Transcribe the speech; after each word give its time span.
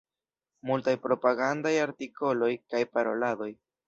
Multaj 0.69 0.95
propagandaj 1.03 1.73
artikoloj 1.81 2.49
kaj 2.73 2.81
paroladoj. 2.97 3.51